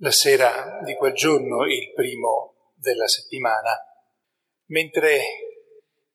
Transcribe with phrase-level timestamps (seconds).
[0.00, 3.76] La sera di quel giorno, il primo della settimana,
[4.66, 5.20] mentre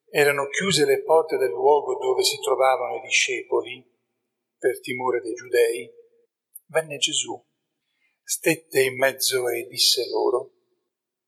[0.09, 3.86] erano chiuse le porte del luogo dove si trovavano i discepoli,
[4.58, 5.92] per timore dei giudei,
[6.67, 7.38] venne Gesù,
[8.23, 10.54] stette in mezzo e disse loro,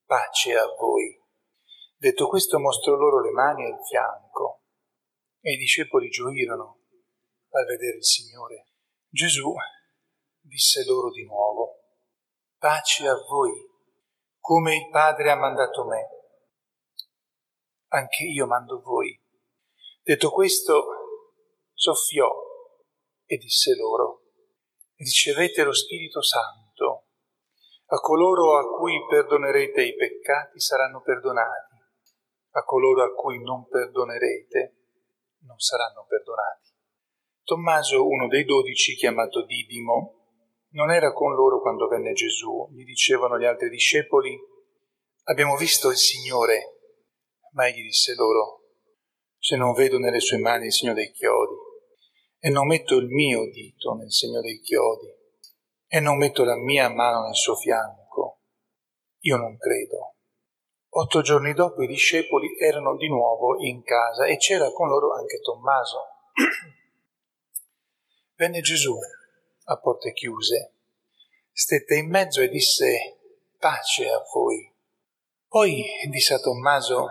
[0.06, 1.22] pace a voi.
[1.98, 4.62] Detto questo mostrò loro le mani e il fianco,
[5.42, 6.86] e i discepoli gioirono
[7.50, 8.68] al vedere il Signore.
[9.10, 9.54] Gesù
[10.40, 11.75] disse loro di nuovo,
[12.66, 13.54] pace a voi,
[14.40, 16.10] come il Padre ha mandato me.
[17.90, 19.22] Anche io mando voi.
[20.02, 20.88] Detto questo,
[21.76, 22.28] soffiò
[23.24, 24.24] e disse loro,
[24.96, 27.06] ricevete lo Spirito Santo.
[27.86, 31.76] A coloro a cui perdonerete i peccati saranno perdonati,
[32.54, 34.76] a coloro a cui non perdonerete
[35.42, 36.74] non saranno perdonati.
[37.44, 40.25] Tommaso, uno dei dodici, chiamato Didimo,
[40.76, 42.70] non era con loro quando venne Gesù.
[42.72, 44.38] Gli dicevano gli altri discepoli,
[45.24, 46.74] abbiamo visto il Signore.
[47.54, 48.64] Ma egli disse loro,
[49.40, 51.56] se non vedo nelle sue mani il segno dei chiodi,
[52.40, 55.08] e non metto il mio dito nel segno dei chiodi,
[55.88, 58.42] e non metto la mia mano nel suo fianco,
[59.20, 60.16] io non credo.
[60.90, 65.40] Otto giorni dopo i discepoli erano di nuovo in casa e c'era con loro anche
[65.40, 66.00] Tommaso.
[68.36, 68.98] Venne Gesù
[69.66, 70.74] a porte chiuse,
[71.52, 73.20] stette in mezzo e disse
[73.58, 74.72] pace a voi.
[75.48, 77.08] Poi disse a Tommaso,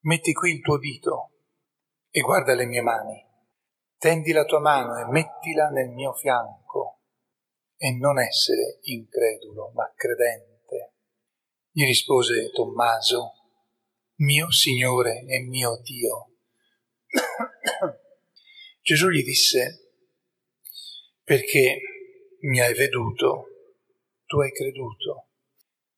[0.00, 1.30] metti qui il tuo dito
[2.10, 3.24] e guarda le mie mani,
[3.96, 7.00] tendi la tua mano e mettila nel mio fianco
[7.76, 10.94] e non essere incredulo ma credente.
[11.70, 13.32] Gli rispose Tommaso,
[14.16, 16.30] mio Signore e mio Dio.
[18.82, 19.79] Gesù gli disse,
[21.30, 21.78] perché
[22.40, 23.44] mi hai veduto,
[24.26, 25.28] tu hai creduto.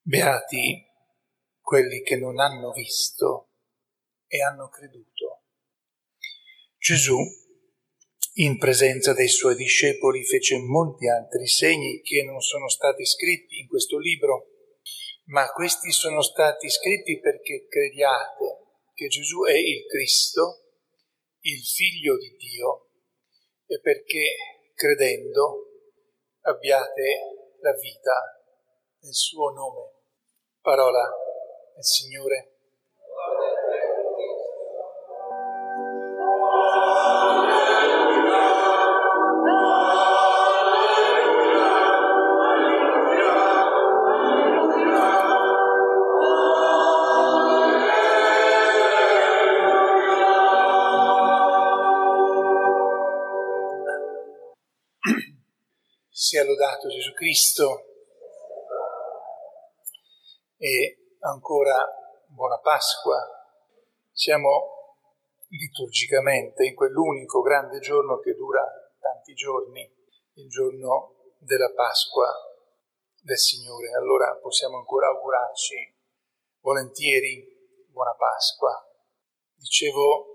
[0.03, 0.84] Beati
[1.59, 3.53] quelli che non hanno visto
[4.26, 5.44] e hanno creduto.
[6.76, 7.16] Gesù,
[8.44, 13.69] in presenza dei suoi discepoli, fece molti altri segni che non sono stati scritti in
[13.69, 14.49] questo libro,
[15.28, 20.75] ma questi sono stati scritti perché crediate che Gesù è il Cristo,
[21.41, 22.91] il Figlio di Dio,
[23.64, 25.69] e perché credendo
[26.41, 28.43] abbiate la vita
[29.03, 29.93] nel suo nome.
[30.60, 31.09] Parola
[31.72, 32.52] del Signore.
[56.09, 57.87] Sia lodato Gesù Cristo
[60.57, 61.75] e ancora
[62.29, 63.19] buona Pasqua.
[64.12, 65.06] Siamo
[65.49, 68.62] liturgicamente in quell'unico grande giorno che dura
[69.00, 69.82] tanti giorni,
[70.35, 72.31] il giorno della Pasqua
[73.21, 73.93] del Signore.
[73.93, 75.97] Allora possiamo ancora augurarci
[76.61, 78.88] volentieri buona Pasqua.
[79.56, 80.31] Dicevo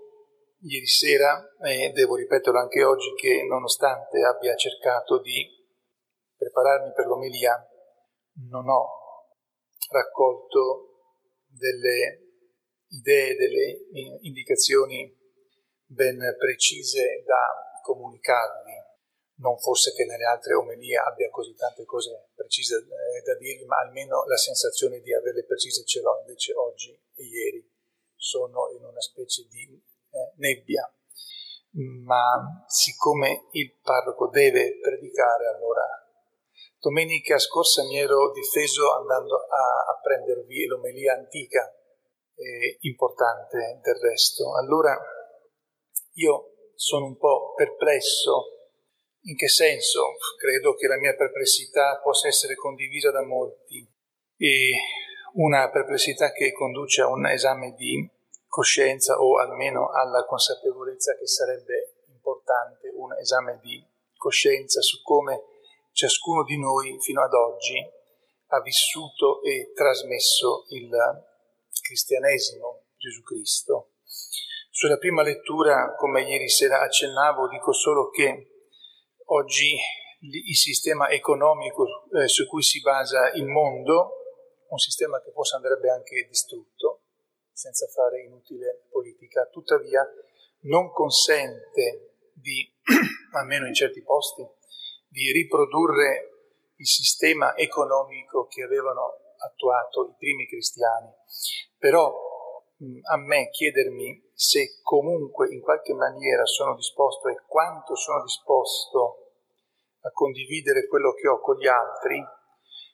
[0.60, 5.46] ieri sera, e devo ripeterlo anche oggi, che nonostante abbia cercato di
[6.36, 7.54] prepararmi per l'omelia,
[8.48, 8.88] non ho
[9.90, 10.88] raccolto
[11.46, 12.22] delle
[12.88, 13.78] idee, delle
[14.22, 15.14] indicazioni
[15.84, 18.76] ben precise da comunicarvi.
[19.38, 23.76] Non fosse che nelle altre omelie abbia così tante cose precise eh, da dirvi, ma
[23.78, 26.18] almeno la sensazione di averle precise ce l'ho.
[26.20, 27.64] Invece oggi e ieri
[28.16, 29.80] sono in una specie di
[30.36, 30.92] nebbia.
[32.04, 35.84] Ma siccome il parroco deve predicare, allora
[36.80, 41.74] Domenica scorsa mi ero difeso andando a, a prendervi l'omelia antica,
[42.36, 44.54] eh, importante del resto.
[44.56, 44.96] Allora
[46.14, 48.70] io sono un po' perplesso.
[49.22, 50.14] In che senso?
[50.38, 53.84] Credo che la mia perplessità possa essere condivisa da molti.
[54.36, 54.70] E
[55.34, 58.08] una perplessità che conduce a un esame di
[58.48, 63.84] coscienza o almeno alla consapevolezza che sarebbe importante un esame di
[64.16, 65.44] coscienza su come
[65.92, 67.78] ciascuno di noi fino ad oggi
[68.50, 70.90] ha vissuto e trasmesso il
[71.82, 73.90] cristianesimo, Gesù Cristo.
[74.70, 78.70] Sulla prima lettura, come ieri sera accennavo, dico solo che
[79.26, 79.76] oggi
[80.20, 84.12] il sistema economico eh, su cui si basa il mondo,
[84.68, 86.87] un sistema che forse andrebbe anche distrutto,
[87.58, 90.06] senza fare inutile politica, tuttavia
[90.60, 92.62] non consente di,
[93.34, 94.46] almeno in certi posti,
[95.08, 101.10] di riprodurre il sistema economico che avevano attuato i primi cristiani.
[101.76, 102.14] Però
[103.10, 109.32] a me chiedermi se comunque in qualche maniera sono disposto e quanto sono disposto
[110.02, 112.24] a condividere quello che ho con gli altri,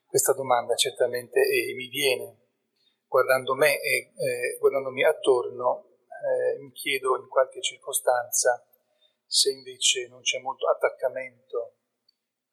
[0.07, 2.44] questa domanda certamente eh, mi viene.
[3.15, 8.67] Guardando me e eh, guardandomi attorno, eh, mi chiedo in qualche circostanza
[9.25, 11.77] se invece non c'è molto attaccamento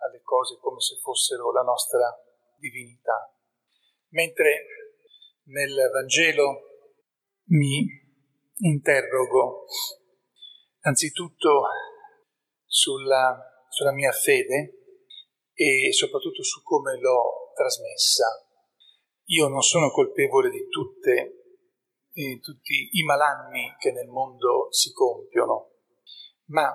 [0.06, 2.16] alle cose come se fossero la nostra
[2.58, 3.36] divinità.
[4.10, 4.66] Mentre
[5.46, 6.62] nel Vangelo
[7.46, 7.84] mi
[8.58, 9.66] interrogo
[10.82, 11.64] anzitutto
[12.68, 14.78] sulla, sulla mia fede
[15.56, 18.46] e soprattutto su come l'ho trasmessa.
[19.26, 21.60] Io non sono colpevole di tutte,
[22.12, 25.72] di tutti i malanni che nel mondo si compiono,
[26.48, 26.74] ma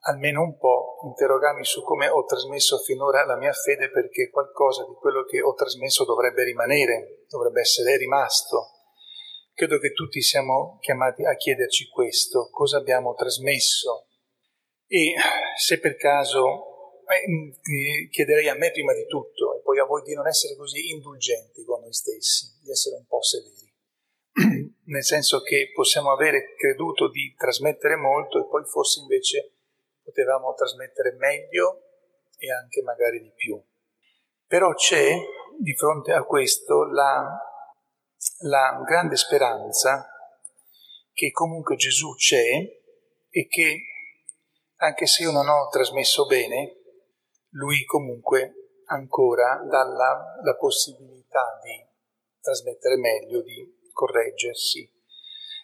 [0.00, 4.94] almeno un po' interrogarmi su come ho trasmesso finora la mia fede perché qualcosa di
[4.94, 8.72] quello che ho trasmesso dovrebbe rimanere, dovrebbe essere rimasto.
[9.52, 14.06] Credo che tutti siamo chiamati a chiederci questo, cosa abbiamo trasmesso
[14.86, 15.14] e
[15.58, 16.67] se per caso eh,
[18.10, 21.64] chiederei a me prima di tutto e poi a voi di non essere così indulgenti
[21.64, 23.68] con noi stessi, di essere un po' severi
[24.88, 29.52] nel senso che possiamo avere creduto di trasmettere molto e poi forse invece
[30.02, 31.82] potevamo trasmettere meglio
[32.38, 33.60] e anche magari di più.
[34.46, 35.14] Però c'è
[35.58, 37.38] di fronte a questo la,
[38.42, 40.08] la grande speranza
[41.12, 42.46] che comunque Gesù c'è
[43.30, 43.80] e che
[44.76, 46.77] anche se io non ho trasmesso bene,
[47.58, 51.86] lui comunque ancora dà la, la possibilità di
[52.40, 54.90] trasmettere meglio, di correggersi.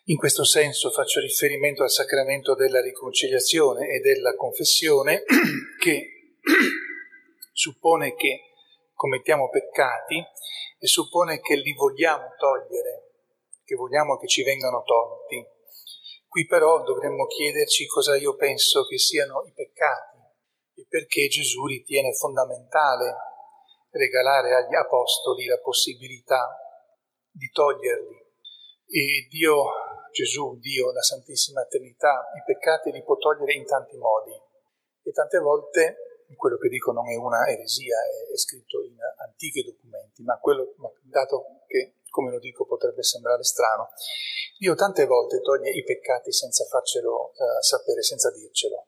[0.07, 5.23] In questo senso faccio riferimento al sacramento della riconciliazione e della confessione
[5.81, 6.39] che
[7.53, 8.41] suppone che
[8.93, 10.17] commettiamo peccati
[10.79, 13.13] e suppone che li vogliamo togliere,
[13.65, 15.47] che vogliamo che ci vengano tolti.
[16.27, 20.14] Qui però dovremmo chiederci cosa io penso che siano i peccati
[20.75, 23.15] e perché Gesù ritiene fondamentale
[23.91, 26.57] regalare agli apostoli la possibilità
[27.31, 28.23] di toglierli
[28.87, 29.65] e Dio,
[30.13, 34.33] Gesù, Dio, la Santissima Trinità, i peccati li può togliere in tanti modi.
[35.03, 39.63] E tante volte, quello che dico non è una eresia, è, è scritto in antichi
[39.63, 43.91] documenti, ma quello, dato che, come lo dico, potrebbe sembrare strano,
[44.59, 48.87] Dio tante volte toglie i peccati senza farcelo uh, sapere, senza dircelo,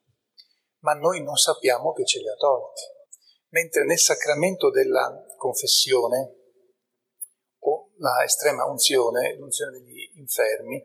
[0.87, 2.83] ma noi non sappiamo che ce li ha tolti.
[3.49, 6.55] Mentre nel sacramento della confessione,
[7.59, 10.81] o la estrema unzione, l'unzione degli infermi,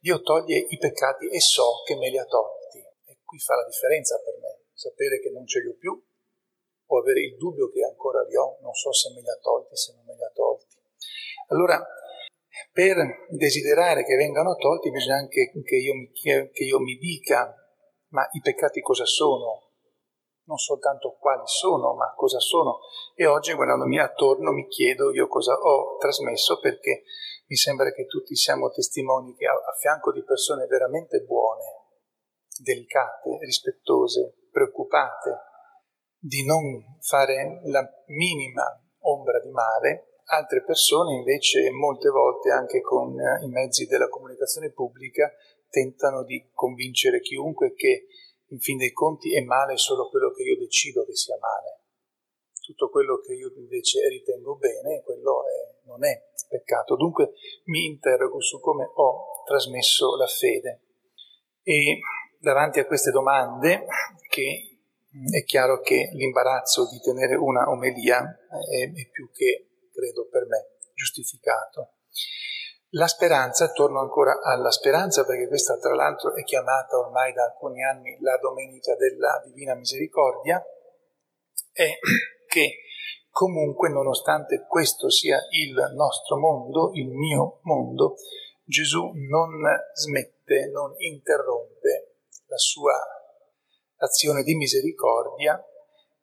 [0.00, 2.78] Dio toglie i peccati e so che me li ha tolti.
[2.78, 5.94] E qui fa la differenza per me, sapere che non ce li ho più
[6.90, 9.76] o avere il dubbio che ancora li ho, non so se me li ha tolti,
[9.76, 10.74] se non me li ha tolti.
[11.48, 11.78] Allora,
[12.72, 12.96] per
[13.30, 17.54] desiderare che vengano tolti bisogna anche che io mi, che io mi dica,
[18.08, 19.68] ma i peccati cosa sono?
[20.48, 22.80] non soltanto quali sono, ma cosa sono.
[23.14, 27.04] E oggi guardandomi attorno mi chiedo io cosa ho trasmesso perché
[27.46, 31.64] mi sembra che tutti siamo testimoni che a, a fianco di persone veramente buone,
[32.58, 35.36] delicate, rispettose, preoccupate,
[36.18, 38.64] di non fare la minima
[39.00, 45.30] ombra di male, altre persone invece molte volte anche con i mezzi della comunicazione pubblica
[45.68, 48.06] tentano di convincere chiunque che
[48.48, 51.82] in fin dei conti è male solo quello che io decido che sia male.
[52.60, 56.96] Tutto quello che io invece ritengo bene, quello è, non è peccato.
[56.96, 57.32] Dunque
[57.64, 60.82] mi interrogo su come ho trasmesso la fede.
[61.62, 62.00] E
[62.38, 63.86] davanti a queste domande,
[64.28, 64.78] che
[65.30, 68.20] è chiaro che l'imbarazzo di tenere una omelia
[68.70, 71.92] è, è più che, credo, per me, giustificato.
[72.92, 77.84] La speranza, torno ancora alla speranza perché questa tra l'altro è chiamata ormai da alcuni
[77.84, 80.62] anni la Domenica della Divina Misericordia,
[81.70, 81.98] è
[82.46, 82.78] che
[83.28, 88.14] comunque nonostante questo sia il nostro mondo, il mio mondo,
[88.64, 89.50] Gesù non
[89.92, 92.94] smette, non interrompe la sua
[93.96, 95.62] azione di misericordia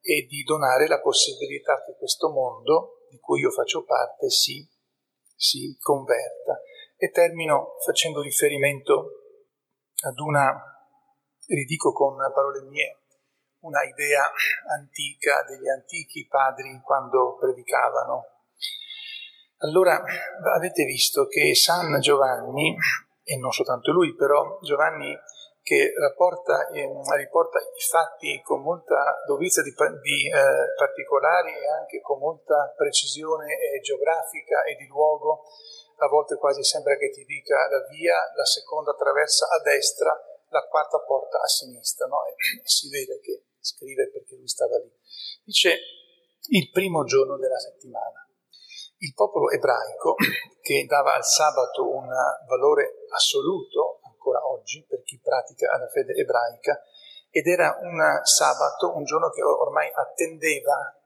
[0.02, 4.68] e di donare la possibilità che questo mondo, di cui io faccio parte, si
[5.36, 6.62] si converta.
[6.98, 9.10] E termino facendo riferimento
[10.08, 10.54] ad una,
[11.48, 13.02] ridico con parole mie,
[13.60, 14.32] una idea
[14.78, 18.24] antica degli antichi padri quando predicavano.
[19.60, 20.04] Allora
[20.56, 22.76] avete visto che San Giovanni,
[23.24, 25.16] e non soltanto lui, però Giovanni
[25.66, 26.86] che rapporta, eh,
[27.18, 33.50] riporta i fatti con molta dovizia di, di eh, particolari e anche con molta precisione
[33.50, 35.42] eh, geografica e di luogo.
[35.98, 40.14] A volte quasi sembra che ti dica la via, la seconda attraversa a destra,
[40.50, 42.22] la quarta porta a sinistra, no?
[42.62, 44.94] si vede che scrive perché lui stava lì.
[45.44, 45.80] Dice
[46.50, 48.22] il primo giorno della settimana.
[48.98, 50.14] Il popolo ebraico,
[50.62, 52.08] che dava al sabato un
[52.48, 53.95] valore assoluto,
[54.26, 56.82] ancora oggi per chi pratica la fede ebraica,
[57.30, 60.98] ed era un sabato, un giorno che ormai attendeva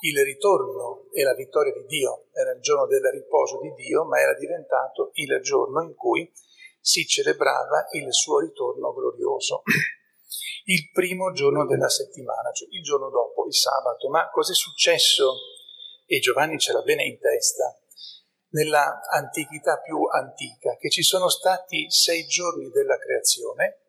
[0.00, 4.20] il ritorno e la vittoria di Dio, era il giorno del riposo di Dio, ma
[4.20, 6.30] era diventato il giorno in cui
[6.80, 9.62] si celebrava il suo ritorno glorioso.
[10.68, 14.10] Il primo giorno della settimana, cioè il giorno dopo, il sabato.
[14.10, 15.32] Ma cos'è successo?
[16.04, 17.74] E Giovanni ce l'ha bene in testa
[18.50, 23.80] nella antichità più antica, che ci sono stati sei giorni della creazione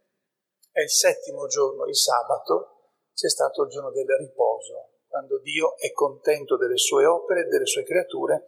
[0.71, 5.91] e il settimo giorno, il sabato, c'è stato il giorno del riposo, quando Dio è
[5.91, 8.47] contento delle sue opere, delle sue creature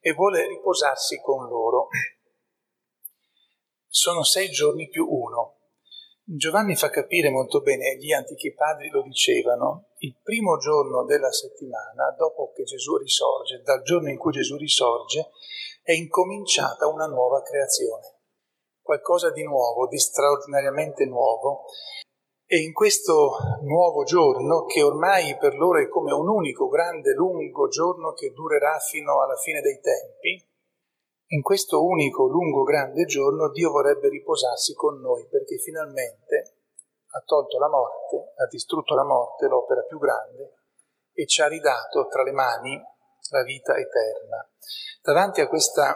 [0.00, 1.88] e vuole riposarsi con loro.
[3.86, 5.59] Sono sei giorni più uno.
[6.32, 12.14] Giovanni fa capire molto bene, gli antichi padri lo dicevano, il primo giorno della settimana,
[12.16, 15.30] dopo che Gesù risorge, dal giorno in cui Gesù risorge,
[15.82, 18.20] è incominciata una nuova creazione,
[18.80, 21.64] qualcosa di nuovo, di straordinariamente nuovo.
[22.46, 23.32] E in questo
[23.62, 28.78] nuovo giorno, che ormai per loro è come un unico grande lungo giorno che durerà
[28.78, 30.49] fino alla fine dei tempi,
[31.32, 36.56] in questo unico, lungo, grande giorno Dio vorrebbe riposarsi con noi perché finalmente
[37.12, 40.58] ha tolto la morte, ha distrutto la morte, l'opera più grande,
[41.12, 42.80] e ci ha ridato tra le mani
[43.30, 44.48] la vita eterna.
[45.02, 45.94] Davanti a, questa,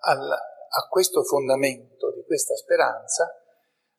[0.00, 3.28] al, a questo fondamento di questa speranza,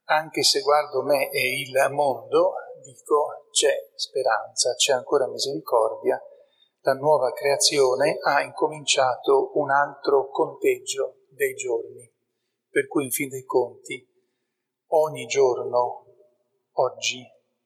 [0.06, 6.22] anche se guardo me e il mondo, dico c'è speranza, c'è ancora misericordia
[6.86, 12.08] la nuova creazione ha incominciato un altro conteggio dei giorni,
[12.70, 14.08] per cui in fin dei conti
[14.90, 16.06] ogni giorno,
[16.74, 17.26] oggi,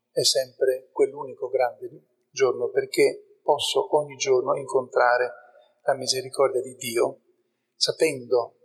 [0.10, 1.90] è sempre quell'unico grande
[2.32, 5.34] giorno perché posso ogni giorno incontrare
[5.84, 7.20] la misericordia di Dio,
[7.76, 8.56] sapendo,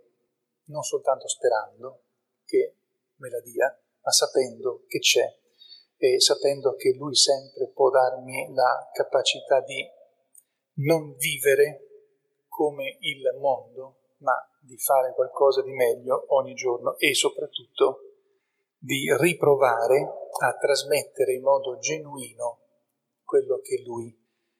[0.67, 2.03] non soltanto sperando
[2.45, 2.77] che
[3.17, 5.37] me la dia, ma sapendo che c'è
[5.97, 9.85] e sapendo che Lui sempre può darmi la capacità di
[10.75, 11.81] non vivere
[12.47, 17.99] come il mondo, ma di fare qualcosa di meglio ogni giorno e soprattutto
[18.77, 22.61] di riprovare a trasmettere in modo genuino
[23.23, 24.15] quello che Lui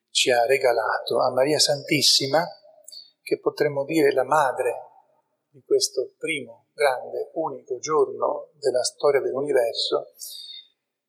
[0.10, 1.20] ci ha regalato.
[1.20, 2.44] A Maria Santissima,
[3.22, 4.74] che potremmo dire la madre
[5.50, 10.12] di questo primo grande, unico giorno della storia dell'universo,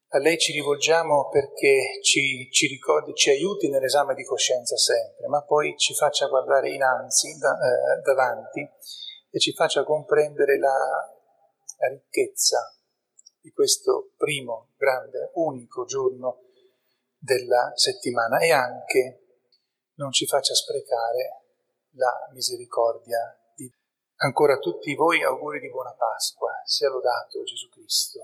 [0.08, 5.42] a lei ci rivolgiamo perché ci, ci, ricordi, ci aiuti nell'esame di coscienza sempre, ma
[5.42, 8.68] poi ci faccia guardare innanzi, da, eh, davanti,
[9.30, 10.76] e ci faccia comprendere la,
[11.78, 12.74] la ricchezza
[13.40, 16.42] di questo primo, grande, unico giorno
[17.18, 18.38] della settimana.
[18.38, 19.26] E anche
[19.96, 21.44] non ci faccia sprecare
[21.96, 23.18] la misericordia
[23.54, 23.70] di
[24.18, 28.20] Ancora a tutti voi auguri di buona Pasqua, sia lodato Gesù Cristo.